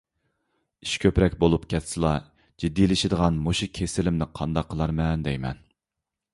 ئىش 0.85 0.93
كۆپرەك 1.03 1.35
بولۇپ 1.43 1.67
كەتسىلا 1.73 2.15
جىددىيلىشىدىغان 2.63 3.39
مۇشۇ 3.49 3.69
كېسىلىمنى 3.79 4.29
قانداق 4.41 4.73
قىلارمەن 4.75 5.27
دەيمەن؟ 5.31 5.65